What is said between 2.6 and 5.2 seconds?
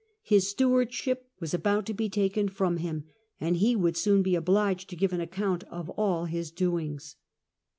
him, and he would soon be obliged to give